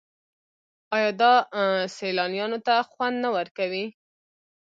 [0.95, 1.33] آیا دا
[1.97, 3.85] سیلانیانو ته خوند نه ورکوي؟